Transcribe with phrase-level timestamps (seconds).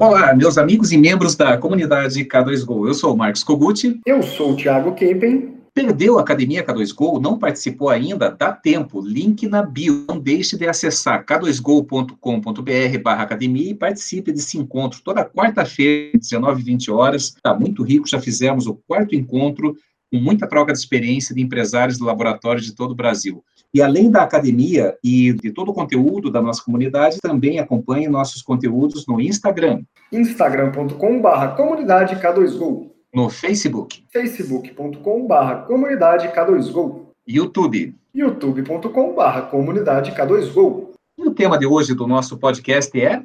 [0.00, 2.88] Olá, meus amigos e membros da comunidade K2Go.
[2.88, 4.00] Eu sou o Marcos Koguchi.
[4.06, 5.58] Eu sou o Thiago Kempen.
[5.74, 7.20] Perdeu a Academia K2Go?
[7.20, 8.30] Não participou ainda?
[8.30, 9.02] Dá tempo.
[9.02, 10.06] Link na bio.
[10.08, 16.90] Não deixe de acessar k2go.com.br barra academia e participe desse encontro toda quarta-feira, 19 20
[16.90, 17.24] horas.
[17.24, 19.76] Está muito rico, já fizemos o quarto encontro
[20.10, 23.44] com muita troca de experiência de empresários do laboratório de todo o Brasil.
[23.72, 28.42] E além da academia e de todo o conteúdo da nossa comunidade, também acompanhe nossos
[28.42, 29.82] conteúdos no Instagram.
[30.10, 32.90] instagram.com.br comunidade K2Go.
[33.14, 34.04] No Facebook.
[34.12, 37.06] facebook.com.br comunidade K2Go.
[37.26, 37.94] YouTube.
[38.12, 40.88] youtube.com.br comunidade K2Go.
[41.16, 43.22] E o tema de hoje do nosso podcast é...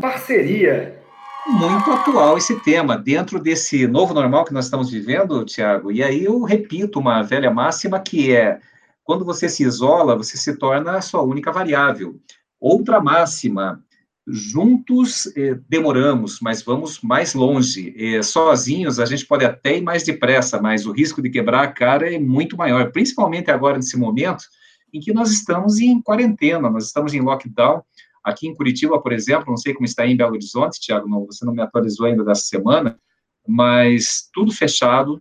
[0.00, 1.01] Parceria
[1.46, 5.90] muito atual esse tema, dentro desse novo normal que nós estamos vivendo, Tiago.
[5.90, 8.60] E aí eu repito uma velha máxima que é:
[9.04, 12.20] quando você se isola, você se torna a sua única variável.
[12.60, 13.82] Outra máxima:
[14.26, 17.94] juntos eh, demoramos, mas vamos mais longe.
[17.96, 21.72] Eh, sozinhos a gente pode até ir mais depressa, mas o risco de quebrar a
[21.72, 24.44] cara é muito maior, principalmente agora nesse momento
[24.92, 27.82] em que nós estamos em quarentena, nós estamos em lockdown
[28.22, 31.52] Aqui em Curitiba, por exemplo, não sei como está em Belo Horizonte, Tiago, você não
[31.52, 32.98] me atualizou ainda dessa semana,
[33.46, 35.20] mas tudo fechado,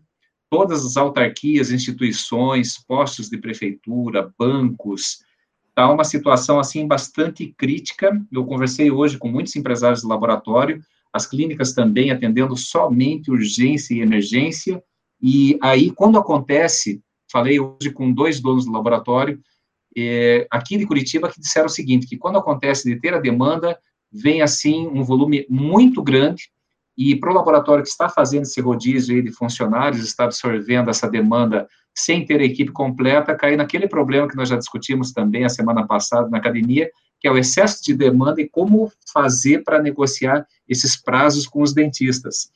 [0.50, 5.20] todas as autarquias, instituições, postos de prefeitura, bancos,
[5.70, 8.22] está uma situação assim bastante crítica.
[8.32, 14.02] Eu conversei hoje com muitos empresários do laboratório, as clínicas também atendendo somente urgência e
[14.02, 14.82] emergência.
[15.22, 19.42] E aí, quando acontece, falei hoje com dois donos do laboratório,
[19.96, 23.78] é, aqui de Curitiba que disseram o seguinte, que quando acontece de ter a demanda,
[24.12, 26.50] vem assim um volume muito grande,
[26.98, 31.68] e para o laboratório que está fazendo esse rodízio de funcionários, está absorvendo essa demanda
[31.96, 35.86] sem ter a equipe completa, cai naquele problema que nós já discutimos também a semana
[35.86, 40.96] passada na academia, que é o excesso de demanda e como fazer para negociar esses
[40.96, 42.50] prazos com os dentistas.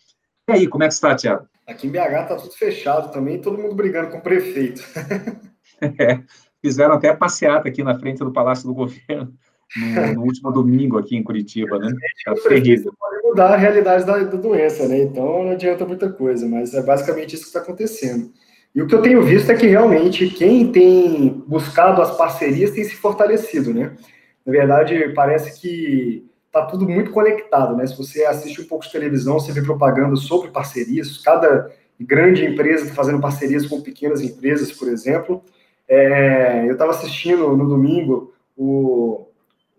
[0.50, 1.48] E aí, como é que está, Tiago?
[1.68, 4.82] Aqui em BH está tudo fechado também, todo mundo brigando com o prefeito.
[6.00, 6.22] é,
[6.66, 9.32] fizeram até passeata aqui na frente do Palácio do Governo
[9.78, 11.94] no, no último domingo aqui em Curitiba, né?
[12.28, 12.92] É terrível.
[13.00, 15.04] Pode mudar a realidade da, da, doença, né?
[15.04, 18.32] Então não adianta muita coisa, mas é basicamente isso que está acontecendo.
[18.74, 22.84] E o que eu tenho visto é que realmente quem tem buscado as parcerias tem
[22.84, 23.96] se fortalecido, né?
[24.44, 27.86] Na verdade, parece que está tudo muito conectado, né?
[27.86, 32.84] Se você assiste um pouco de televisão, você vê propaganda sobre parcerias, cada grande empresa
[32.84, 35.44] está fazendo parcerias com pequenas empresas, por exemplo.
[35.88, 39.28] É, eu estava assistindo no domingo o,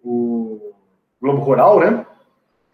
[0.02, 0.74] o
[1.20, 2.06] Globo Rural, né?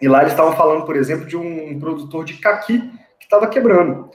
[0.00, 2.78] E lá eles estavam falando, por exemplo, de um produtor de caqui
[3.18, 4.10] que estava quebrando.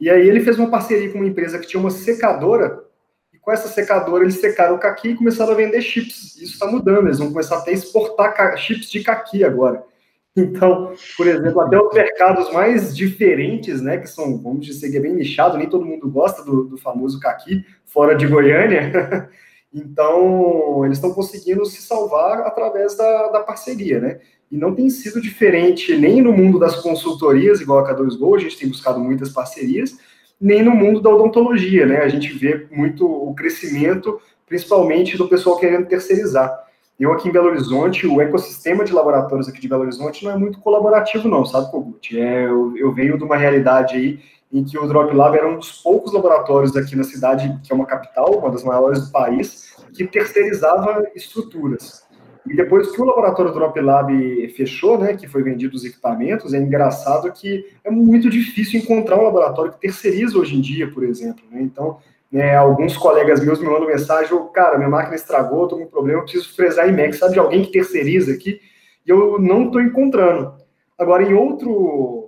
[0.00, 2.84] E aí ele fez uma parceria com uma empresa que tinha uma secadora,
[3.32, 6.36] e com essa secadora eles secaram o caqui e começaram a vender chips.
[6.36, 9.84] Isso está mudando, eles vão começar até a exportar chips de caqui agora.
[10.36, 15.00] Então, por exemplo, até os mercados mais diferentes, né, que são, vamos dizer, que é
[15.00, 19.30] bem nichado, nem todo mundo gosta do, do famoso caqui, fora de Goiânia.
[19.72, 24.20] então, eles estão conseguindo se salvar através da, da parceria, né?
[24.50, 28.58] E não tem sido diferente nem no mundo das consultorias, igual a K2Go, a gente
[28.58, 29.96] tem buscado muitas parcerias,
[30.40, 31.98] nem no mundo da odontologia, né?
[31.98, 36.52] A gente vê muito o crescimento, principalmente do pessoal querendo terceirizar.
[36.98, 40.36] Eu aqui em Belo Horizonte, o ecossistema de laboratórios aqui de Belo Horizonte não é
[40.36, 42.16] muito colaborativo não, sabe, Kogut?
[42.16, 44.20] É, eu, eu venho de uma realidade aí
[44.52, 47.74] em que o Drop Lab era um dos poucos laboratórios aqui na cidade, que é
[47.74, 52.04] uma capital, uma das maiores do país, que terceirizava estruturas.
[52.46, 56.58] E depois que o laboratório Drop Lab fechou, né, que foi vendido os equipamentos, é
[56.58, 61.42] engraçado que é muito difícil encontrar um laboratório que terceiriza hoje em dia, por exemplo.
[61.50, 61.62] Né?
[61.62, 61.98] Então,
[62.30, 66.22] né, alguns colegas meus me mandam mensagem, cara, minha máquina estragou, estou com um problema,
[66.22, 68.60] preciso fresar IMEX, sabe de alguém que terceiriza aqui?
[69.06, 70.52] E eu não estou encontrando.
[70.98, 72.23] Agora, em outro,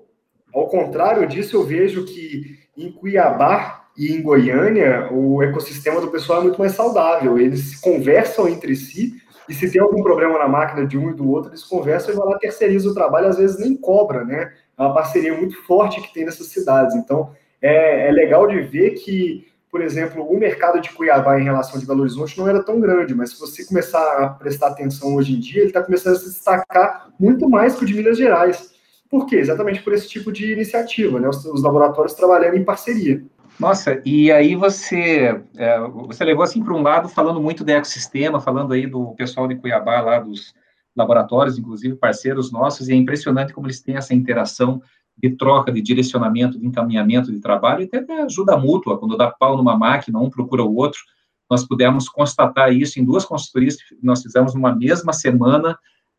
[0.59, 6.41] ao contrário disso, eu vejo que em Cuiabá e em Goiânia, o ecossistema do pessoal
[6.41, 9.15] é muito mais saudável, eles conversam entre si,
[9.48, 12.16] e se tem algum problema na máquina de um e do outro, eles conversam e
[12.16, 14.53] vão lá, terceirizam o trabalho, às vezes nem cobra, né?
[14.77, 16.95] É uma parceria muito forte que tem nessas cidades.
[16.97, 17.33] Então,
[17.63, 19.47] é, é legal de ver que
[19.77, 23.15] por exemplo, o mercado de Cuiabá em relação de Belo Horizonte não era tão grande,
[23.15, 26.31] mas se você começar a prestar atenção hoje em dia, ele está começando a se
[26.31, 28.75] destacar muito mais que o de Minas Gerais.
[29.11, 29.37] Por quê?
[29.37, 31.29] Exatamente por esse tipo de iniciativa, né?
[31.29, 33.25] Os, os laboratórios trabalhando em parceria.
[33.59, 38.39] Nossa, e aí você, é, você levou assim para um lado falando muito do ecossistema,
[38.39, 40.55] falando aí do pessoal de Cuiabá, lá dos
[40.95, 44.83] laboratórios, inclusive parceiros nossos, e é impressionante como eles têm essa interação
[45.17, 49.31] de troca, de direcionamento, de encaminhamento de trabalho, e até de ajuda mútua, quando dá
[49.31, 51.01] pau numa máquina, um procura o outro,
[51.49, 55.79] nós pudemos constatar isso em duas consultorias que nós fizemos numa mesma semana,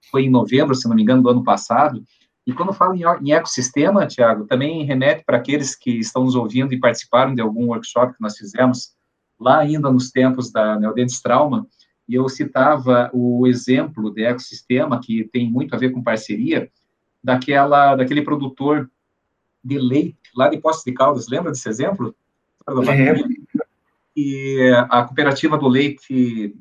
[0.10, 2.04] foi em novembro, se não me engano, do ano passado.
[2.47, 6.73] E quando falo em, em ecossistema, Tiago, também remete para aqueles que estão nos ouvindo
[6.73, 8.95] e participaram de algum workshop que nós fizemos
[9.38, 11.67] lá ainda nos tempos da Neodentes Trauma,
[12.07, 16.71] e eu citava o exemplo de ecossistema, que tem muito a ver com parceria,
[17.21, 18.89] daquela, daquele produtor
[19.61, 22.15] de leite lá de Poços de Caldas, lembra desse exemplo?
[22.65, 23.27] Lembro.
[24.15, 26.55] E a cooperativa do leite,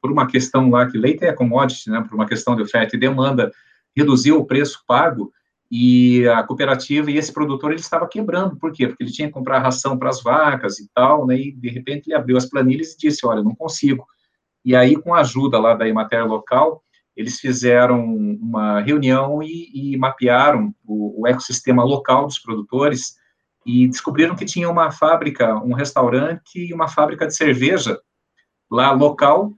[0.00, 2.98] por uma questão lá, que leite é commodity, né, por uma questão de oferta e
[2.98, 3.50] demanda,
[3.96, 5.32] reduziu o preço pago,
[5.70, 8.86] e a cooperativa e esse produtor ele estava quebrando, por quê?
[8.86, 12.06] Porque ele tinha que comprar ração para as vacas e tal, né, e de repente
[12.06, 14.06] ele abriu as planilhas e disse, olha, não consigo.
[14.64, 16.82] E aí, com a ajuda lá da Emater local,
[17.16, 23.16] eles fizeram uma reunião e, e mapearam o, o, ecossistema local dos produtores
[23.64, 27.98] e descobriram que tinha uma fábrica, um restaurante e uma fábrica de cerveja
[28.70, 29.52] lá local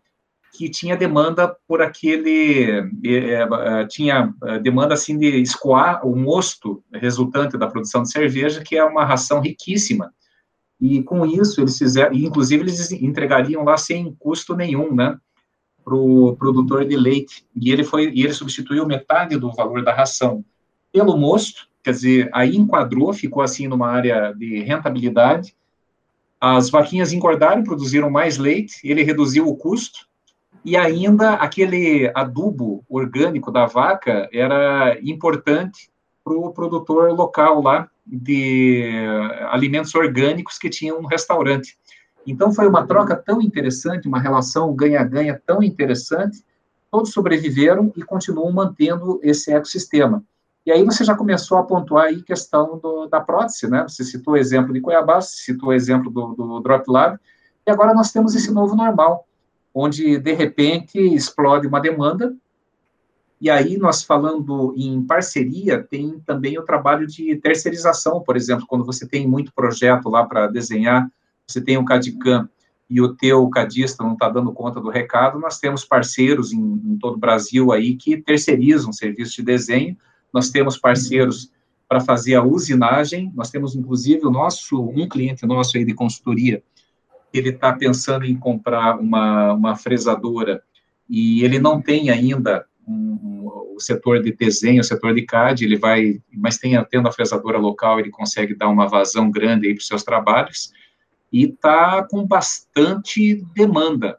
[0.57, 4.33] que tinha demanda por aquele é, tinha
[4.63, 9.41] demanda assim de escoar o mosto resultante da produção de cerveja que é uma ração
[9.41, 10.13] riquíssima
[10.81, 15.17] e com isso eles fizeram, inclusive eles entregariam lá sem custo nenhum, né,
[15.85, 17.47] para o produtor de leite.
[17.55, 20.45] E ele foi, e ele substituiu metade do valor da ração
[20.93, 25.55] pelo mosto, quer dizer, aí enquadrou, ficou assim numa área de rentabilidade.
[26.41, 30.07] As vaquinhas engordaram, produziram mais leite, ele reduziu o custo,
[30.67, 35.89] e ainda aquele adubo orgânico da vaca era importante
[36.25, 38.91] para o produtor local lá, de
[39.49, 41.79] alimentos orgânicos que tinha um restaurante.
[42.27, 46.45] Então, foi uma troca tão interessante, uma relação ganha-ganha tão interessante,
[46.91, 50.25] todos sobreviveram e continuam mantendo esse ecossistema.
[50.67, 53.85] E aí você já começou a pontuar aí questão do, da prótese, né?
[53.85, 57.17] Você citou o exemplo de Cuiabá, citou o exemplo do, do Drop Lab,
[57.65, 59.29] e agora nós temos esse novo normal,
[59.79, 62.35] onde, de repente, explode uma demanda.
[63.39, 68.87] E aí, nós falando em parceria, tem também o trabalho de terceirização, por exemplo, quando
[68.87, 71.07] você tem muito projeto lá para desenhar,
[71.47, 72.49] você tem um CADICAM
[72.89, 76.97] e o teu cadista não está dando conta do recado, nós temos parceiros em, em,
[76.99, 79.95] todo o Brasil aí que terceirizam serviços de desenho,
[80.33, 81.53] nós temos parceiros
[81.87, 86.63] para fazer a usinagem, nós temos inclusive o nosso, um cliente nosso aí de consultoria,
[87.39, 90.63] ele está pensando em comprar uma, uma fresadora
[91.09, 95.65] e ele não tem ainda um, um, o setor de desenho, o setor de CAD,
[95.65, 99.75] ele vai, mas tem, tendo a fresadora local, ele consegue dar uma vazão grande aí
[99.75, 100.73] para os seus trabalhos,
[101.33, 104.19] e está com bastante demanda.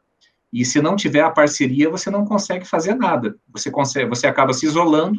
[0.52, 3.36] E se não tiver a parceria, você não consegue fazer nada.
[3.52, 5.18] Você consegue, você acaba se isolando,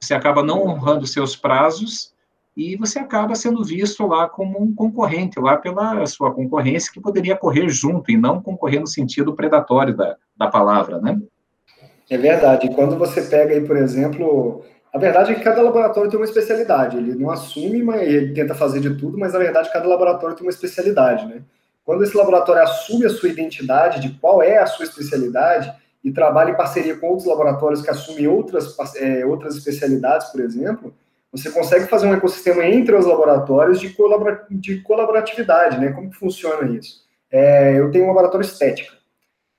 [0.00, 2.12] você acaba não honrando seus prazos
[2.58, 7.36] e você acaba sendo visto lá como um concorrente, lá pela sua concorrência, que poderia
[7.36, 11.16] correr junto e não concorrer no sentido predatório da, da palavra, né?
[12.10, 12.68] É verdade.
[12.74, 16.96] Quando você pega aí, por exemplo, a verdade é que cada laboratório tem uma especialidade.
[16.96, 20.44] Ele não assume, mas ele tenta fazer de tudo, mas na verdade cada laboratório tem
[20.44, 21.42] uma especialidade, né?
[21.84, 25.72] Quando esse laboratório assume a sua identidade de qual é a sua especialidade
[26.02, 30.92] e trabalha em parceria com outros laboratórios que assumem outras, é, outras especialidades, por exemplo,
[31.30, 35.92] você consegue fazer um ecossistema entre os laboratórios de, colabora de colaboratividade, né?
[35.92, 37.06] Como que funciona isso?
[37.30, 38.96] É, eu tenho um laboratório estética.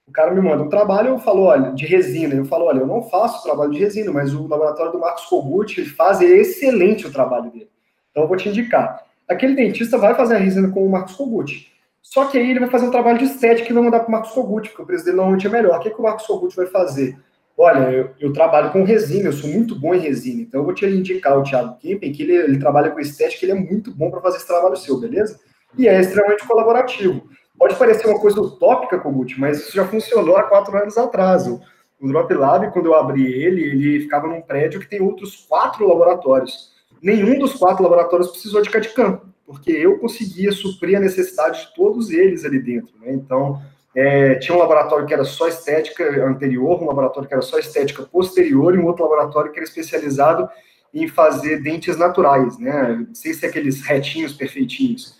[0.07, 2.34] O cara me manda um trabalho, eu falo, olha, de resina.
[2.34, 5.86] Eu falo, olha, eu não faço trabalho de resina, mas o laboratório do Marcos Kogut,
[5.91, 7.70] faz é excelente o trabalho dele.
[8.10, 9.05] Então eu vou te indicar.
[9.27, 11.72] Aquele dentista vai fazer a resina com o Marcos Kogut.
[12.01, 14.12] Só que aí ele vai fazer um trabalho de estética e vai mandar para o
[14.12, 15.77] Marcos Kogut, porque o preço dele normalmente é melhor.
[15.77, 17.15] O que, que o Marcos Kogut vai fazer?
[17.62, 20.74] Olha, eu, eu, trabalho com resina, eu sou muito bom em resina, então eu vou
[20.74, 24.10] te indicar o Thiago Kempen, que ele, ele trabalha com estética, ele é muito bom
[24.10, 25.38] para fazer esse trabalho seu, beleza?
[25.78, 27.28] E é extremamente colaborativo.
[27.58, 31.48] Pode parecer uma coisa utópica, Kogut, mas isso já funcionou há quatro anos atrás.
[31.48, 31.60] O
[32.01, 36.72] Drop Lab, quando eu abri ele, ele ficava num prédio que tem outros quatro laboratórios.
[37.01, 42.10] Nenhum dos quatro laboratórios precisou de CAD-CAM, porque eu conseguia suprir a necessidade de todos
[42.10, 42.94] eles ali dentro.
[43.01, 43.12] Né?
[43.12, 43.62] Então,
[43.96, 48.03] é, tinha um laboratório que era só estética anterior, um laboratório que era só estética
[48.03, 50.48] posterior e um outro laboratório que era especializado
[50.93, 53.05] em fazer dentes naturais, né?
[53.13, 55.19] Sem ser aqueles retinhos perfeitinhos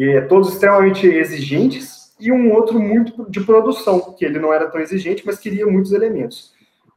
[0.00, 4.80] é, todos extremamente exigentes, e um outro muito de produção, que ele não era tão
[4.80, 6.52] exigente, mas queria muitos elementos.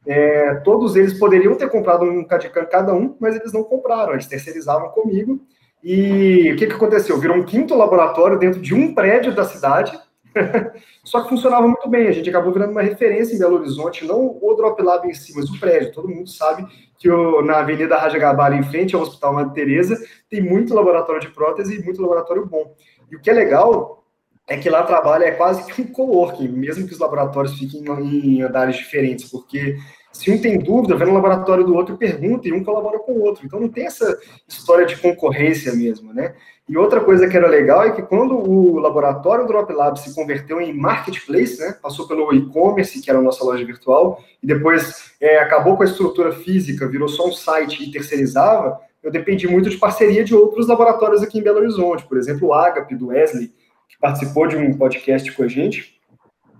[0.06, 4.26] É, todos eles poderiam ter comprado um CAD-CAM cada um, mas eles não compraram, eles
[4.26, 5.40] terceirizavam comigo.
[5.82, 7.18] E o que, que aconteceu?
[7.18, 9.98] Virou um quinto laboratório dentro de um prédio da cidade,
[11.04, 12.08] só que funcionava muito bem.
[12.08, 15.32] A gente acabou virando uma referência em Belo Horizonte, não o Drop Lab em si,
[15.36, 15.92] mas o prédio.
[15.92, 16.66] Todo mundo sabe
[16.98, 19.96] que o, na Avenida Raja Gabara, em frente ao Hospital Madre Teresa,
[20.28, 22.74] tem muito laboratório de prótese e muito laboratório bom.
[23.10, 24.04] E o que é legal
[24.46, 28.42] é que lá trabalha é quase que um coworking, mesmo que os laboratórios fiquem em
[28.42, 29.76] andares diferentes, porque
[30.14, 33.14] Se um tem dúvida, vai no laboratório do outro e pergunta, e um colabora com
[33.14, 33.44] o outro.
[33.44, 36.36] Então não tem essa história de concorrência mesmo, né?
[36.68, 40.60] E outra coisa que era legal é que quando o laboratório Drop Lab se converteu
[40.60, 41.76] em marketplace, né?
[41.82, 45.86] Passou pelo e-commerce, que era a nossa loja virtual, e depois é, acabou com a
[45.86, 50.66] estrutura física, virou só um site e terceirizava, eu dependi muito de parceria de outros
[50.66, 53.48] laboratórios aqui em Belo Horizonte, por exemplo, o Agape, do Wesley,
[53.88, 56.00] que participou de um podcast com a gente.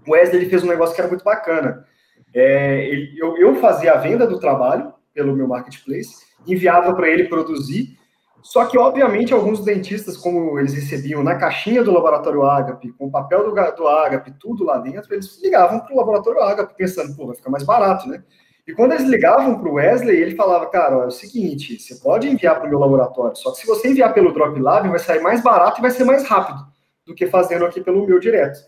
[0.06, 1.86] O Wesley ele fez um negócio que era muito bacana
[2.34, 7.96] é, eu, eu fazia a venda do trabalho pelo meu marketplace, enviava para ele produzir,
[8.44, 13.10] só que, obviamente, alguns dentistas, como eles recebiam na caixinha do laboratório Agape, com o
[13.10, 17.26] papel do, do Agape, tudo lá dentro, eles ligavam para o laboratório Agape, pensando, pô,
[17.26, 18.22] vai ficar mais barato, né?
[18.66, 22.28] E quando eles ligavam para o Wesley, ele falava, cara, é o seguinte, você pode
[22.28, 25.22] enviar para o meu laboratório, só que se você enviar pelo Drop Lab, vai sair
[25.22, 26.66] mais barato e vai ser mais rápido
[27.06, 28.58] do que fazendo aqui pelo meu direto.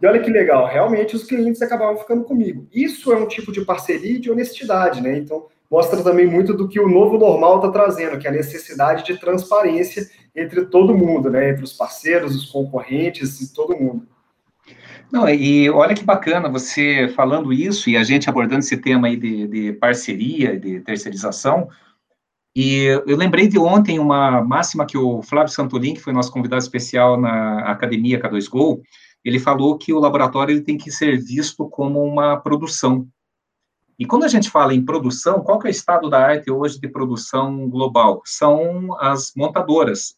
[0.00, 2.68] E olha que legal, realmente os clientes acabavam ficando comigo.
[2.70, 5.16] Isso é um tipo de parceria e de honestidade, né?
[5.16, 9.04] Então, mostra também muito do que o novo normal está trazendo, que é a necessidade
[9.04, 11.50] de transparência entre todo mundo, né?
[11.50, 14.06] Entre os parceiros, os concorrentes e todo mundo.
[15.10, 19.16] Não, e olha que bacana você falando isso e a gente abordando esse tema aí
[19.16, 21.68] de, de parceria, de terceirização.
[22.54, 26.62] E eu lembrei de ontem uma máxima que o Flávio Santolin, que foi nosso convidado
[26.62, 28.80] especial na Academia K2Go,
[29.24, 33.06] ele falou que o laboratório ele tem que ser visto como uma produção.
[33.98, 36.78] E quando a gente fala em produção, qual que é o estado da arte hoje
[36.78, 38.20] de produção global?
[38.24, 40.14] São as montadoras,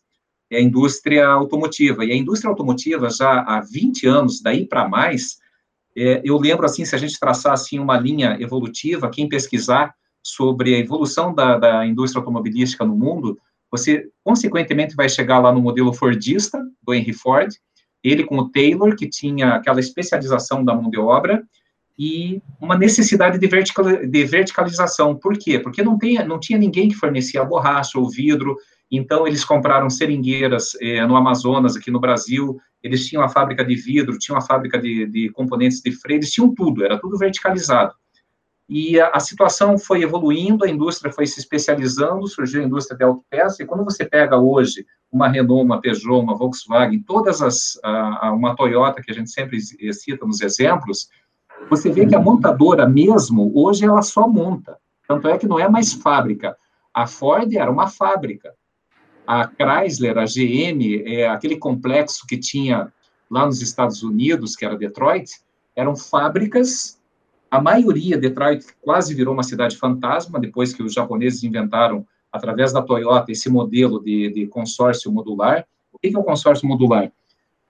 [0.51, 2.05] é a indústria automotiva.
[2.05, 5.39] E a indústria automotiva, já há 20 anos, daí para mais,
[5.97, 10.75] é, eu lembro, assim, se a gente traçar, assim, uma linha evolutiva, quem pesquisar sobre
[10.75, 13.39] a evolução da, da indústria automobilística no mundo,
[13.71, 17.53] você, consequentemente, vai chegar lá no modelo Fordista, do Henry Ford,
[18.03, 21.45] ele com o Taylor, que tinha aquela especialização da mão de obra,
[21.99, 25.17] e uma necessidade de, vertical, de verticalização.
[25.17, 25.59] Por quê?
[25.59, 28.57] Porque não, tem, não tinha ninguém que fornecia borracha ou vidro,
[28.91, 33.75] então eles compraram seringueiras eh, no Amazonas, aqui no Brasil, eles tinham a fábrica de
[33.75, 37.93] vidro, tinham a fábrica de, de componentes de freio, eles tinham tudo, era tudo verticalizado.
[38.69, 43.03] E a, a, situação foi evoluindo, a indústria foi se especializando, surgiu a indústria de
[43.03, 48.31] autopeça, e quando você pega hoje uma Renault, uma Peugeot, uma Volkswagen, todas as, a,
[48.33, 51.09] uma Toyota, que a gente sempre cita nos exemplos,
[51.69, 54.79] você vê que a montadora mesmo, hoje ela só monta.
[55.07, 56.57] Tanto é que não é mais fábrica.
[56.93, 58.55] A Ford era uma fábrica.
[59.27, 62.93] A Chrysler, a GM, é, aquele complexo que tinha
[63.31, 65.31] lá nos Estados Unidos, que era Detroit,
[65.77, 66.99] eram fábricas.
[67.51, 72.83] A maioria, Detroit quase virou uma cidade fantasma, depois que os japoneses inventaram através da
[72.83, 75.67] Toyota, esse modelo de, de consórcio modular.
[75.93, 77.11] O que é o consórcio modular?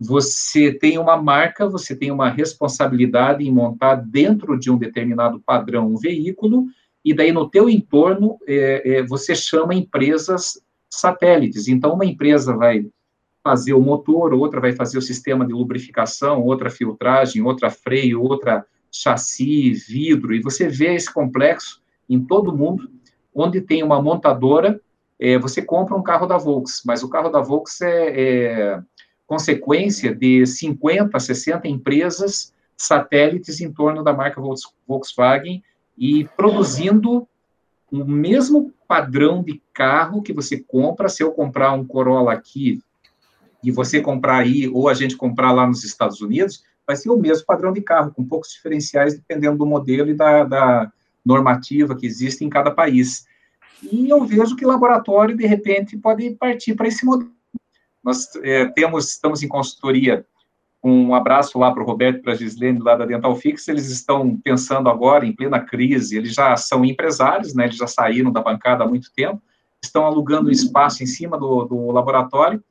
[0.00, 5.92] Você tem uma marca, você tem uma responsabilidade em montar dentro de um determinado padrão
[5.92, 6.66] um veículo,
[7.04, 11.68] e daí no teu entorno é, é, você chama empresas satélites.
[11.68, 12.86] Então, uma empresa vai
[13.42, 18.64] fazer o motor, outra vai fazer o sistema de lubrificação, outra filtragem, outra freio, outra
[18.90, 22.90] chassi, vidro, e você vê esse complexo em todo mundo,
[23.34, 24.80] onde tem uma montadora,
[25.18, 28.80] é, você compra um carro da Volks, mas o carro da Volks é, é
[29.28, 34.40] consequência de 50, 60 empresas satélites em torno da marca
[34.86, 35.62] Volkswagen
[35.98, 37.28] e produzindo
[37.92, 41.10] o mesmo padrão de carro que você compra.
[41.10, 42.82] Se eu comprar um Corolla aqui
[43.62, 47.18] e você comprar aí, ou a gente comprar lá nos Estados Unidos, vai ser o
[47.18, 50.92] mesmo padrão de carro, com poucos diferenciais, dependendo do modelo e da, da
[51.22, 53.26] normativa que existe em cada país.
[53.82, 57.37] E eu vejo que laboratório, de repente, pode partir para esse modelo.
[58.02, 60.24] Nós é, temos, estamos em consultoria,
[60.82, 63.90] um abraço lá para o Roberto e para a Gislene, lá da Dental Fix, eles
[63.90, 68.40] estão pensando agora, em plena crise, eles já são empresários, né, eles já saíram da
[68.40, 69.42] bancada há muito tempo,
[69.82, 72.62] estão alugando espaço em cima do, do laboratório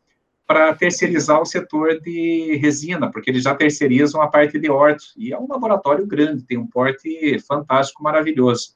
[0.48, 5.34] para terceirizar o setor de resina, porque eles já terceirizam a parte de orto, e
[5.34, 8.70] é um laboratório grande, tem um porte fantástico, maravilhoso.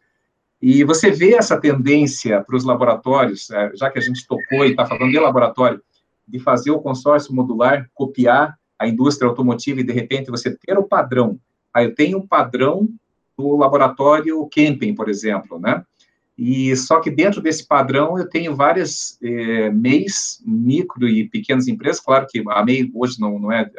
[0.61, 4.71] E você vê essa tendência para os laboratórios, é, já que a gente tocou e
[4.71, 5.81] está falando de laboratório,
[6.27, 10.83] de fazer o consórcio modular, copiar a indústria automotiva e, de repente, você ter o
[10.83, 11.39] padrão.
[11.73, 12.89] Aí eu tenho o padrão
[13.37, 15.83] do laboratório Kempen, por exemplo, né?
[16.37, 22.01] E só que dentro desse padrão eu tenho várias é, MEIs, micro e pequenas empresas,
[22.01, 23.69] claro que a MEI hoje não, não é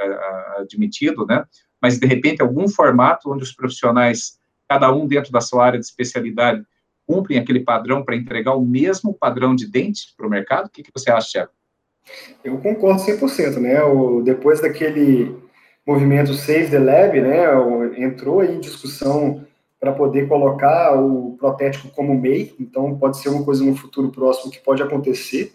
[0.59, 1.45] admitido, né?
[1.81, 5.85] Mas de repente algum formato onde os profissionais, cada um dentro da sua área de
[5.85, 6.65] especialidade,
[7.07, 10.67] cumprem aquele padrão para entregar o mesmo padrão de dente para o mercado?
[10.67, 11.51] O que, que você acha, Thiago?
[12.45, 13.83] Eu concordo 100%, né?
[13.83, 15.37] O, depois daquele
[15.87, 17.45] movimento Save the Lab, né,
[17.97, 19.45] entrou aí em discussão
[19.81, 24.53] para poder colocar o protético como MEI, então pode ser uma coisa no futuro próximo
[24.53, 25.53] que pode acontecer.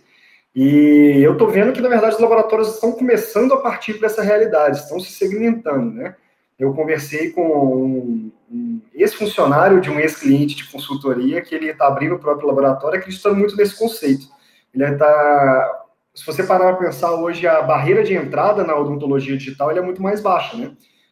[0.54, 4.80] E eu estou vendo que, na verdade, os laboratórios estão começando a partir dessa realidade,
[4.80, 6.16] estão se segmentando, né?
[6.60, 12.16] Eu conversei com um, um ex-funcionário de um ex-cliente de consultoria que ele está abrindo
[12.16, 14.28] o próprio laboratório acreditando muito nesse conceito.
[14.74, 15.86] Ele está...
[16.18, 20.02] Se você parar para pensar hoje, a barreira de entrada na odontologia digital é muito
[20.02, 20.72] mais baixa, né?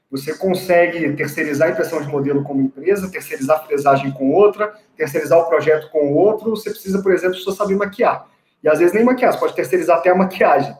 [0.09, 5.38] Você consegue terceirizar a impressão de modelo como empresa, terceirizar a fresagem com outra, terceirizar
[5.38, 6.50] o projeto com outro.
[6.50, 8.27] Você precisa, por exemplo, só saber maquiar.
[8.63, 10.75] E às vezes nem maquiar, você pode terceirizar até a maquiagem.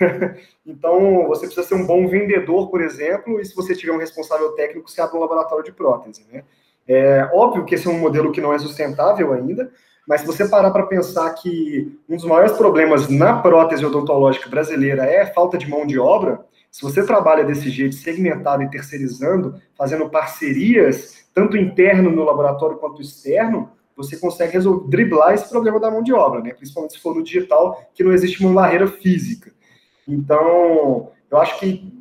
[0.64, 4.52] então, você precisa ser um bom vendedor, por exemplo, e se você tiver um responsável
[4.52, 6.26] técnico, você abre um laboratório de prótese.
[6.32, 6.44] Né?
[6.88, 9.70] É óbvio que esse é um modelo que não é sustentável ainda,
[10.06, 15.04] mas se você parar para pensar que um dos maiores problemas na prótese odontológica brasileira
[15.04, 19.60] é a falta de mão de obra, se você trabalha desse jeito, segmentado e terceirizando,
[19.76, 25.90] fazendo parcerias, tanto interno no laboratório quanto externo, você consegue resolver, driblar esse problema da
[25.90, 26.52] mão de obra, né?
[26.52, 29.50] principalmente se for no digital, que não existe uma barreira física.
[30.06, 31.92] Então, eu acho que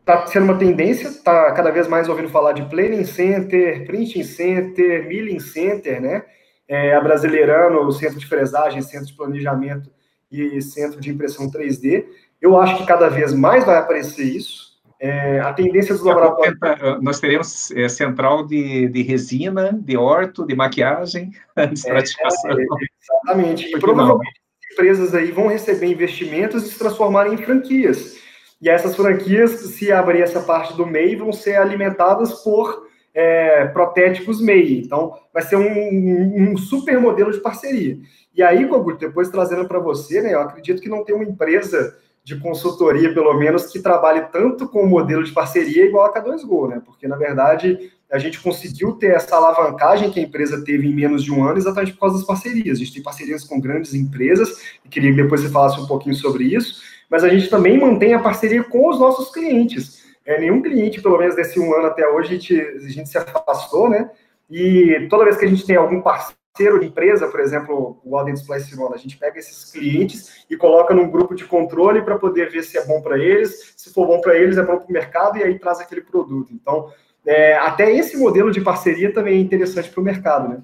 [0.00, 5.06] está sendo uma tendência, está cada vez mais ouvindo falar de planning center, printing center,
[5.08, 6.24] milling center, né?
[6.68, 9.90] É, a brasileirando o centro de fresagem, centro de planejamento
[10.30, 12.04] e centro de impressão 3D.
[12.40, 14.68] Eu acho que cada vez mais vai aparecer isso.
[15.00, 16.58] É, a tendência dos laboratórios.
[16.60, 22.50] Eh, nós teremos é, central de, de resina, de orto, de maquiagem, de estratificação.
[22.50, 22.66] É,
[23.00, 23.66] exatamente.
[23.74, 24.38] E provavelmente
[24.72, 28.16] empresas aí vão receber investimentos e se transformarem em franquias.
[28.60, 32.87] E essas franquias, se abrir essa parte do MEI, vão ser alimentadas por
[33.18, 34.78] é, protéticos MEI.
[34.78, 37.98] Então, vai ser um, um, super modelo de parceria.
[38.32, 41.96] E aí, Gogu, depois trazendo para você, né, eu acredito que não tem uma empresa
[42.22, 46.68] de consultoria, pelo menos, que trabalhe tanto com o modelo de parceria igual a K2Go,
[46.68, 46.82] né?
[46.86, 51.24] Porque, na verdade, a gente conseguiu ter essa alavancagem que a empresa teve em menos
[51.24, 52.76] de um ano exatamente por causa das parcerias.
[52.76, 56.14] A gente tem parcerias com grandes empresas, e queria que depois você falasse um pouquinho
[56.14, 59.97] sobre isso, mas a gente também mantém a parceria com os nossos clientes.
[60.28, 63.16] É, nenhum cliente, pelo menos desse um ano até hoje, a gente, a gente se
[63.16, 64.10] afastou, né?
[64.50, 66.36] E toda vez que a gente tem algum parceiro,
[66.80, 70.92] de empresa, por exemplo, o Alden Display Cirona, a gente pega esses clientes e coloca
[70.92, 74.20] num grupo de controle para poder ver se é bom para eles, se for bom
[74.20, 76.52] para eles, é bom para o mercado e aí traz aquele produto.
[76.52, 76.92] Então,
[77.24, 80.62] é, até esse modelo de parceria também é interessante para o mercado, né?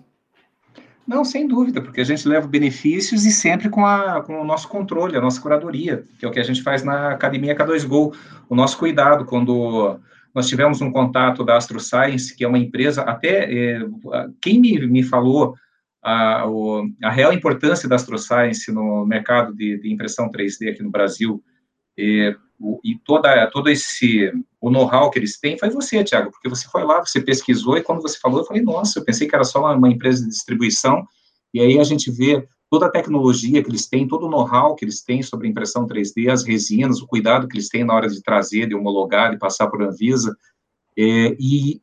[1.06, 4.68] Não, sem dúvida, porque a gente leva benefícios e sempre com, a, com o nosso
[4.68, 8.16] controle, a nossa curadoria, que é o que a gente faz na Academia K2Go,
[8.48, 9.26] o nosso cuidado.
[9.26, 10.00] Quando
[10.34, 13.86] nós tivemos um contato da Astro Science, que é uma empresa, até é,
[14.40, 15.54] quem me, me falou
[16.04, 20.90] a, o, a real importância da AstroScience no mercado de, de impressão 3D aqui no
[20.90, 21.42] Brasil
[21.96, 26.48] e, o, e toda, todo esse, o know-how que eles têm, foi você, Tiago, porque
[26.48, 29.34] você foi lá, você pesquisou, e quando você falou, eu falei, nossa, eu pensei que
[29.34, 31.06] era só uma, uma empresa de distribuição,
[31.52, 34.84] e aí a gente vê toda a tecnologia que eles têm, todo o know-how que
[34.84, 38.22] eles têm sobre impressão 3D, as resinas, o cuidado que eles têm na hora de
[38.22, 40.36] trazer, de homologar, de passar por Anvisa,
[40.96, 41.80] é, e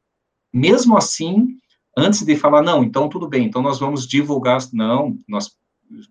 [0.53, 1.57] mesmo assim,
[1.97, 5.51] antes de falar, não, então tudo bem, então nós vamos divulgar, não, nós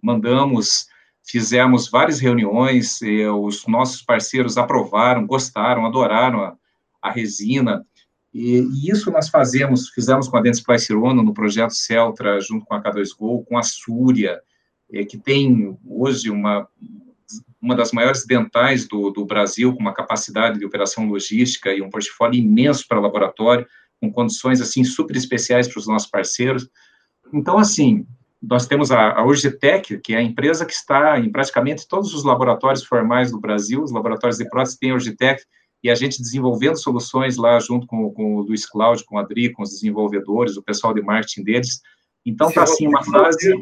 [0.02, 0.86] mandamos,
[1.30, 2.98] fizemos várias reuniões,
[3.42, 6.56] os nossos parceiros aprovaram, gostaram, adoraram a,
[7.00, 7.86] a resina,
[8.32, 12.74] e, e, isso nós fazemos, fizemos com a Dentes Placirono no projeto Celtra, junto com
[12.74, 14.40] a K2Go, com a Súria,
[14.92, 16.68] é, que tem hoje uma,
[17.60, 21.90] uma das maiores dentais do, do Brasil, com uma capacidade de operação logística e um
[21.90, 23.66] portfólio imenso para laboratório,
[24.00, 26.68] com condições assim super especiais para os nossos parceiros.
[27.32, 28.06] Então, assim,
[28.42, 32.24] nós temos a, a Urgitec, que é a empresa que está em praticamente todos os
[32.24, 35.42] laboratórios formais do Brasil, os laboratórios de prótese têm a Urgitec,
[35.82, 39.50] e a gente desenvolvendo soluções lá junto com, com o Luiz Cláudio, com o Adri,
[39.50, 41.80] com os desenvolvedores, o pessoal de marketing deles,
[42.24, 43.54] então está assim uma fase.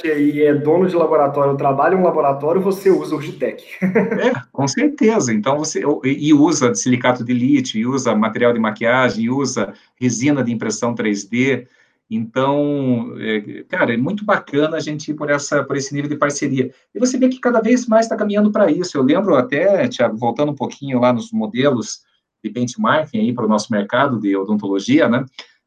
[0.00, 3.64] Se aí é dono de laboratório, trabalha em um laboratório, você usa o Urgitec.
[3.82, 5.32] é, com certeza.
[5.32, 10.44] Então você e usa silicato de lítio, e usa material de maquiagem, e usa resina
[10.44, 11.66] de impressão 3D.
[12.10, 16.16] Então, é, cara, é muito bacana a gente ir por, essa, por esse nível de
[16.16, 16.72] parceria.
[16.94, 18.96] E você vê que cada vez mais está caminhando para isso.
[18.96, 22.00] Eu lembro até, Tiago, voltando um pouquinho lá nos modelos
[22.42, 25.24] de benchmarking aí para o nosso mercado de odontologia, né?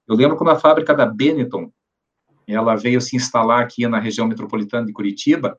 [0.08, 1.72] Eu lembro quando a fábrica da Benetton
[2.48, 5.58] ela veio se instalar aqui na região metropolitana de Curitiba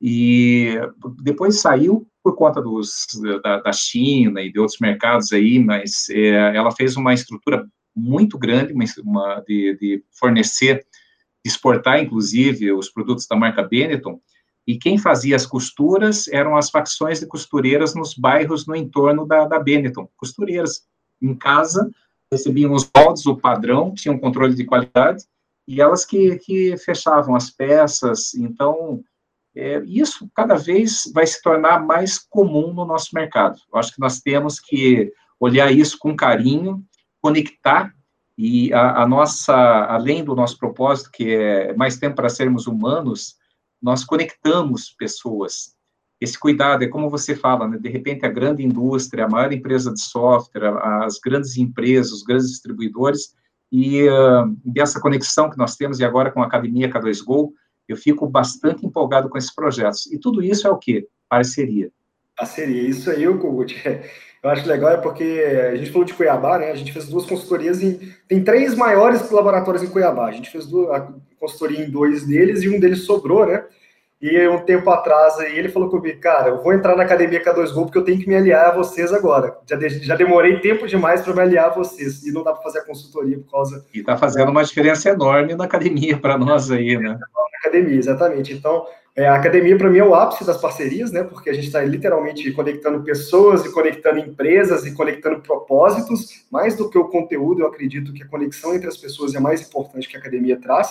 [0.00, 0.74] e
[1.22, 3.06] depois saiu por conta dos,
[3.42, 8.38] da, da China e de outros mercados aí, mas é, ela fez uma estrutura muito
[8.38, 10.86] grande uma, uma de, de, fornecer,
[11.44, 14.20] exportar, inclusive, os produtos da marca Benetton,
[14.66, 19.44] e quem fazia as costuras eram as facções de costureiras nos bairros no entorno da,
[19.46, 20.82] da Benetton, costureiras
[21.20, 21.90] em casa,
[22.30, 25.24] recebiam os moldes, o padrão, tinham controle de qualidade,
[25.66, 28.34] e elas que, que fechavam as peças.
[28.34, 29.02] Então,
[29.54, 33.58] é, isso cada vez vai se tornar mais comum no nosso mercado.
[33.72, 36.82] Eu acho que nós temos que olhar isso com carinho,
[37.22, 37.94] conectar
[38.36, 43.36] e a, a, nossa, além do nosso propósito, que é mais tempo para sermos humanos,
[43.80, 45.74] nós conectamos pessoas.
[46.20, 47.78] Esse cuidado é como você fala, né?
[47.78, 52.48] de repente a grande indústria, a maior empresa de software, as grandes empresas, os grandes
[52.48, 53.34] distribuidores,
[53.70, 57.50] e uh, dessa conexão que nós temos, e agora com a Academia K2Go,
[57.88, 60.06] eu fico bastante empolgado com esses projetos.
[60.12, 61.08] E tudo isso é o quê?
[61.28, 61.90] Parceria.
[62.36, 63.74] Parceria, isso aí, o Kogut.
[64.42, 66.72] Eu acho legal é porque a gente falou de Cuiabá, né?
[66.72, 68.12] A gente fez duas consultorias em.
[68.26, 70.26] Tem três maiores laboratórios em Cuiabá.
[70.26, 73.64] A gente fez duas, a consultoria em dois deles e um deles sobrou, né?
[74.20, 77.84] E um tempo atrás aí ele falou comigo, cara, eu vou entrar na academia K2Go
[77.84, 79.58] porque eu tenho que me aliar a vocês agora.
[79.68, 82.62] Já, de, já demorei tempo demais para me aliar a vocês e não dá para
[82.62, 83.84] fazer a consultoria por causa.
[83.92, 87.18] E está fazendo uma diferença enorme na academia para nós aí, né?
[87.18, 88.52] Na academia, exatamente.
[88.52, 91.22] Então, é, a academia, para mim, é o ápice das parcerias, né?
[91.22, 96.46] Porque a gente está literalmente conectando pessoas e conectando empresas e conectando propósitos.
[96.50, 99.60] Mais do que o conteúdo, eu acredito que a conexão entre as pessoas é mais
[99.60, 100.88] importante que a academia traz.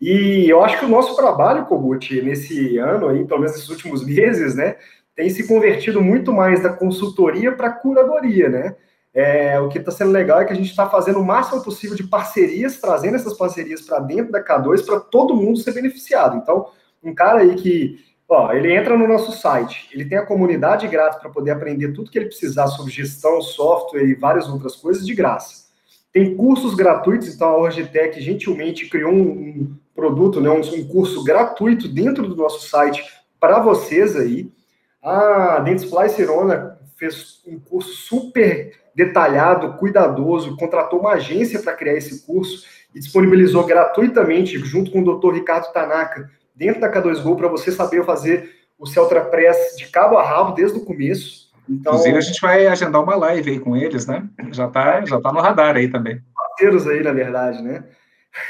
[0.00, 4.04] E eu acho que o nosso trabalho, Kogut, nesse ano aí, pelo menos nesses últimos
[4.04, 4.74] meses, né?
[5.14, 8.76] Tem se convertido muito mais da consultoria para curadoria, né?
[9.14, 11.94] É, o que está sendo legal é que a gente está fazendo o máximo possível
[11.94, 16.36] de parcerias, trazendo essas parcerias para dentro da K2 para todo mundo ser beneficiado.
[16.36, 16.66] Então,
[17.02, 21.18] um cara aí que, ó, ele entra no nosso site, ele tem a comunidade grátis
[21.18, 25.14] para poder aprender tudo que ele precisar sobre gestão, software e várias outras coisas de
[25.14, 25.62] graça.
[26.12, 31.24] Tem cursos gratuitos, então a Orgitec gentilmente criou um, um produto, né, um, um, curso
[31.24, 33.02] gratuito dentro do nosso site
[33.40, 34.52] para vocês aí.
[35.02, 42.26] A Dentsply Cirona fez um curso super detalhado, cuidadoso, contratou uma agência para criar esse
[42.26, 45.34] curso e disponibilizou gratuitamente, junto com o Dr.
[45.34, 50.22] Ricardo Tanaka, dentro da K2Go para você saber fazer o Celtra Press de cabo a
[50.22, 51.50] rabo desde o começo.
[51.68, 54.28] Então, Inclusive, a gente vai agendar uma live aí com eles, né?
[54.50, 56.20] Já está já tá no radar aí também.
[56.34, 57.84] Parceiros aí, na verdade, né?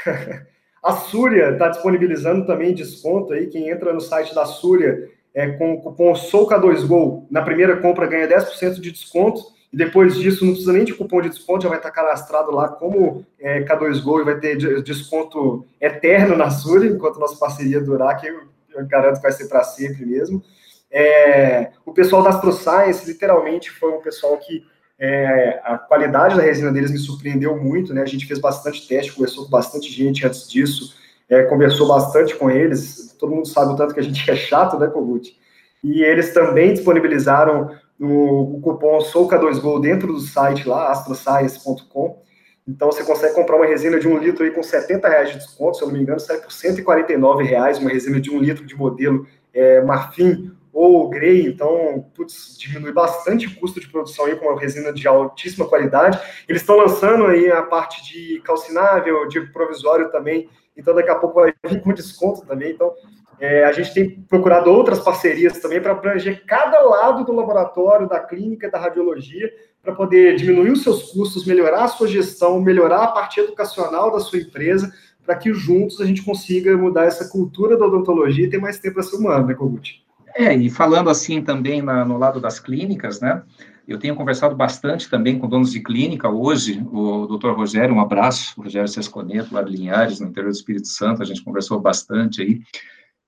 [0.83, 3.47] A Súria está disponibilizando também desconto aí.
[3.47, 8.27] Quem entra no site da Súria é, com o cupom SOUK2GO, na primeira compra ganha
[8.27, 9.41] 10% de desconto.
[9.73, 12.67] E depois disso, não precisa nem de cupom de desconto, já vai estar cadastrado lá
[12.67, 18.27] como é, K2Go e vai ter desconto eterno na Suri, enquanto nossa parceria durar, que
[18.27, 18.41] eu,
[18.75, 20.43] eu garanto que vai ser para sempre mesmo.
[20.91, 24.63] É, o pessoal da Astro Science, literalmente, foi um pessoal que
[24.99, 28.03] é, a qualidade da resina deles me surpreendeu muito, né?
[28.03, 30.93] A gente fez bastante teste, conversou com bastante gente antes disso,
[31.27, 33.15] é, conversou bastante com eles.
[33.19, 35.35] Todo mundo sabe o tanto que a gente é chato, né, Kogut?
[35.83, 37.71] E eles também disponibilizaram
[38.03, 42.21] no, cupom SOUCA2GO dentro do site lá, astroscience.com.
[42.67, 45.77] Então você consegue comprar uma resina de um litro aí com 70 reais de desconto,
[45.77, 48.75] se eu não me engano, sai por 149 reais, uma resina de um litro de
[48.75, 54.47] modelo é, marfim ou grey, então, putz, diminui bastante o custo de produção aí com
[54.47, 56.19] uma resina de altíssima qualidade.
[56.49, 61.41] Eles estão lançando aí a parte de calcinável, de provisório também, então daqui a pouco
[61.41, 62.91] vai vir com desconto também, então
[63.39, 68.19] é, a gente tem procurado outras parcerias também para abranger cada lado do laboratório, da
[68.19, 73.11] clínica, da radiologia, para poder diminuir os seus custos, melhorar a sua gestão, melhorar a
[73.11, 74.93] parte educacional da sua empresa,
[75.25, 78.95] para que juntos a gente consiga mudar essa cultura da odontologia e ter mais tempo
[78.95, 80.03] para ser humano, né, Kogut?
[80.35, 83.43] É, e falando assim também na, no lado das clínicas, né?
[83.87, 88.59] Eu tenho conversado bastante também com donos de clínica hoje, o doutor Rogério, um abraço,
[88.61, 92.61] Rogério Sesconeto, lá de Linhares, no interior do Espírito Santo, a gente conversou bastante aí,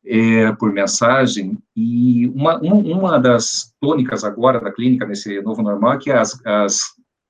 [0.05, 5.93] é, por mensagem, e uma, um, uma das tônicas agora da clínica, nesse novo normal,
[5.93, 6.81] é que as, as,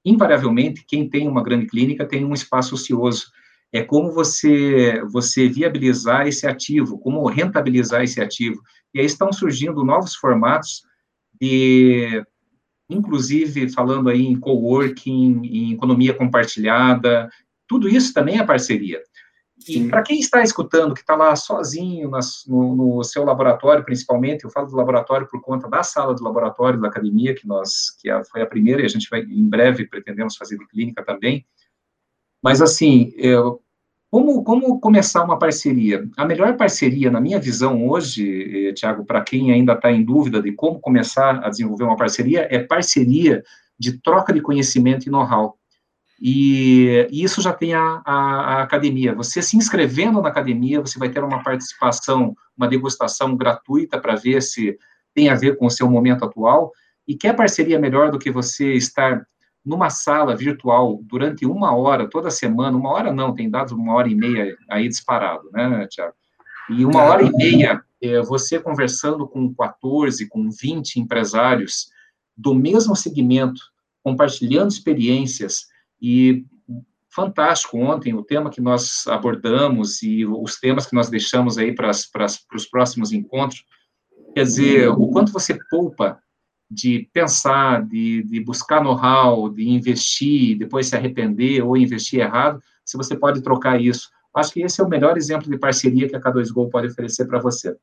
[0.03, 3.27] invariavelmente, quem tem uma grande clínica tem um espaço ocioso,
[3.71, 8.61] é como você, você viabilizar esse ativo, como rentabilizar esse ativo,
[8.93, 10.83] e aí estão surgindo novos formatos
[11.39, 12.23] de,
[12.89, 17.29] inclusive, falando aí em coworking, em economia compartilhada,
[17.67, 19.01] tudo isso também é parceria.
[19.67, 24.43] E para quem está escutando, que está lá sozinho nas, no, no, seu laboratório, principalmente,
[24.43, 28.09] eu falo do laboratório por conta da sala do laboratório da academia, que nós, que
[28.25, 31.45] foi a primeira, e a gente vai, em breve, pretendemos fazer de clínica também.
[32.43, 33.61] Mas, assim, eu,
[34.15, 36.07] como, como começar uma parceria?
[36.15, 40.41] A melhor parceria, na minha visão hoje, eh, Tiago, para quem ainda está em dúvida
[40.41, 43.43] de como começar a desenvolver uma parceria, é parceria
[43.77, 45.57] de troca de conhecimento e know-how.
[46.21, 49.13] E, e, isso já tem a, a, a, academia.
[49.15, 54.41] Você se inscrevendo na academia, você vai ter uma participação, uma degustação gratuita para ver
[54.41, 54.77] se
[55.13, 56.71] tem a ver com o seu momento atual.
[57.07, 59.25] E quer parceria melhor do que você estar
[59.65, 64.07] numa sala virtual durante uma hora, toda semana, uma hora não, tem dados uma hora
[64.07, 66.13] e meia aí disparado, né, Tiago?
[66.69, 71.89] E uma hora e meia, é, você conversando com 14, com 20 empresários
[72.37, 73.61] do mesmo segmento,
[74.03, 75.67] compartilhando experiências,
[76.07, 76.45] e
[77.09, 81.89] fantástico ontem o tema que nós abordamos e os temas que nós deixamos aí para,
[81.89, 83.65] os próximos encontros,
[84.35, 86.19] quer dizer, o quanto você poupa
[86.69, 92.97] de pensar, de, de buscar know-how, de investir, depois se arrepender ou investir errado, se
[92.97, 94.07] você pode trocar isso.
[94.35, 97.39] Acho que esse é o melhor exemplo de parceria que a K2Go pode oferecer para
[97.39, 97.75] você.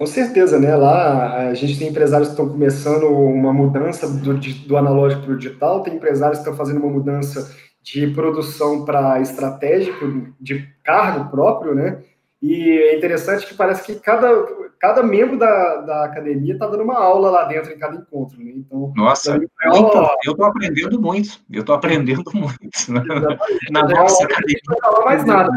[0.00, 0.74] Com certeza, né?
[0.74, 5.36] Lá a gente tem empresários que estão começando uma mudança do, do analógico para o
[5.36, 11.74] digital, tem empresários que estão fazendo uma mudança de produção para estratégico, de cargo próprio,
[11.74, 12.02] né?
[12.40, 14.30] E é interessante que parece que cada,
[14.78, 18.52] cada membro da, da academia está dando uma aula lá dentro em cada encontro, né?
[18.56, 22.90] Então, Nossa, então, eu estou aprendendo muito, eu estou aprendendo muito.
[22.90, 23.02] Né?
[23.70, 24.60] Na nossa academia.
[24.66, 25.52] Não falar mais nada.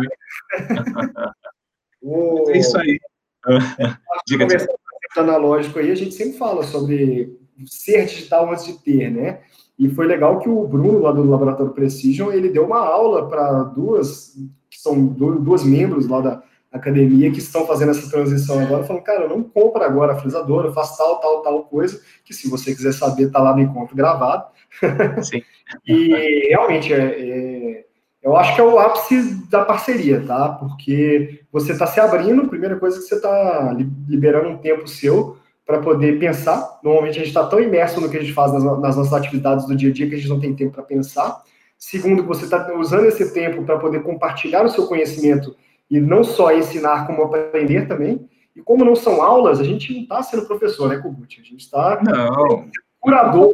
[2.04, 2.50] o...
[2.50, 3.00] É isso aí.
[4.28, 4.78] Diga conversando
[5.18, 9.42] analógico aí, a gente sempre fala sobre ser digital antes de ter, né?
[9.78, 13.64] E foi legal que o Bruno, lá do Laboratório Precision, ele deu uma aula para
[13.64, 14.34] duas,
[14.70, 19.28] que são duas membros lá da academia, que estão fazendo essa transição agora, falando, cara,
[19.28, 23.32] não compra agora a frisadora, faz tal, tal, tal coisa, que se você quiser saber,
[23.32, 24.46] tá lá no encontro gravado.
[25.24, 25.42] Sim.
[25.86, 27.86] e realmente, é, é,
[28.24, 30.50] eu acho que é o ápice da parceria, tá?
[30.50, 33.76] Porque você está se abrindo, primeira coisa que você está
[34.08, 36.80] liberando um tempo seu para poder pensar.
[36.82, 39.68] Normalmente a gente está tão imerso no que a gente faz nas, nas, nossas atividades
[39.68, 41.44] do dia a dia que a gente não tem tempo para pensar.
[41.78, 45.54] Segundo, você está usando esse tempo para poder compartilhar o seu conhecimento
[45.92, 48.26] e não só ensinar, como aprender também.
[48.56, 51.42] E como não são aulas, a gente não está sendo professor, né, Kubut?
[51.42, 52.00] A gente está
[53.02, 53.52] curador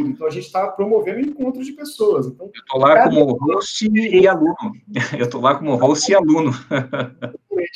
[0.00, 2.26] então a gente está promovendo encontros de pessoas.
[2.26, 4.56] Então, eu estou lá como host e aluno.
[5.18, 6.52] Eu estou lá como host e aluno.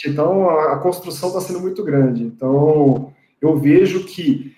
[0.06, 2.24] Então a construção está sendo muito grande.
[2.24, 4.54] Então eu vejo que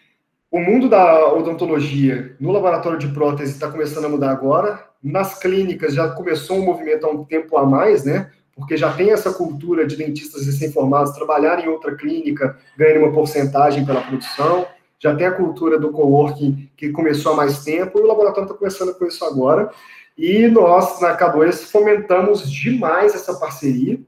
[0.51, 4.87] o mundo da odontologia no laboratório de prótese está começando a mudar agora.
[5.03, 8.31] Nas clínicas já começou um movimento há um tempo a mais, né?
[8.57, 13.85] Porque já tem essa cultura de dentistas recém-formados trabalhar em outra clínica, ganhando uma porcentagem
[13.85, 14.67] pela produção.
[14.99, 18.59] Já tem a cultura do coworking que começou há mais tempo e o laboratório está
[18.59, 19.71] começando com isso agora.
[20.17, 24.01] E nós, na K2, fomentamos demais essa parceria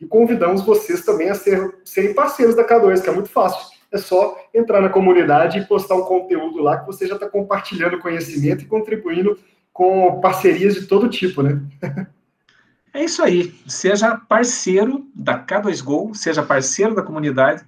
[0.00, 3.98] e convidamos vocês também a ser, serem parceiros da K2, que é muito fácil é
[3.98, 8.62] só entrar na comunidade e postar um conteúdo lá que você já está compartilhando conhecimento
[8.62, 9.38] e contribuindo
[9.72, 11.60] com parcerias de todo tipo, né?
[12.94, 13.54] É isso aí.
[13.66, 17.62] Seja parceiro da K2Go, seja parceiro da comunidade,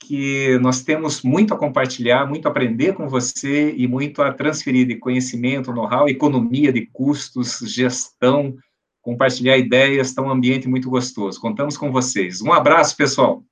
[0.00, 4.86] que nós temos muito a compartilhar, muito a aprender com você e muito a transferir
[4.86, 8.56] de conhecimento, know-how, economia de custos, gestão,
[9.02, 11.40] compartilhar ideias, está um ambiente muito gostoso.
[11.40, 12.40] Contamos com vocês.
[12.40, 13.42] Um abraço, pessoal.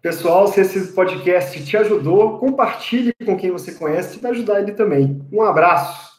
[0.00, 5.22] Pessoal, se esse podcast te ajudou, compartilhe com quem você conhece, vai ajudar ele também.
[5.32, 6.13] Um abraço.